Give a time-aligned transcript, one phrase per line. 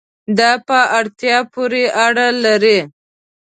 [0.37, 2.79] دا په اړتیا پورې اړه لري